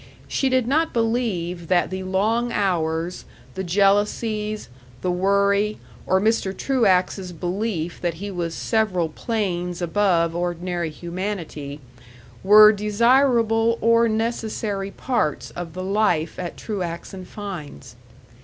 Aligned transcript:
She 0.27 0.49
did 0.49 0.67
not 0.67 0.93
believe 0.93 1.67
that 1.67 1.91
the 1.91 2.01
long 2.01 2.51
hours, 2.51 3.23
the 3.53 3.63
jealousies, 3.63 4.67
the 5.03 5.11
worry, 5.11 5.77
or 6.07 6.19
Mr. 6.19 6.57
Truax's 6.57 7.31
belief 7.31 8.01
that 8.01 8.15
he 8.15 8.31
was 8.31 8.55
several 8.55 9.09
planes 9.09 9.79
above 9.79 10.35
ordinary 10.35 10.89
humanity, 10.89 11.81
were 12.43 12.71
desirable 12.71 13.77
or 13.79 14.09
necessary 14.09 14.89
parts 14.89 15.51
of 15.51 15.73
the 15.73 15.83
life 15.83 16.39
at 16.39 16.57
Truax 16.57 17.13
& 17.23 17.23
Fein's. 17.23 17.95